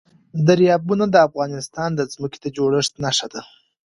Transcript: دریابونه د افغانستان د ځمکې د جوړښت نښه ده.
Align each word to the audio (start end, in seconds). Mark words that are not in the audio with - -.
دریابونه 0.47 1.05
د 1.09 1.15
افغانستان 1.27 1.89
د 1.95 2.01
ځمکې 2.13 2.39
د 2.41 2.45
جوړښت 2.55 2.93
نښه 3.03 3.27
ده. 3.33 3.41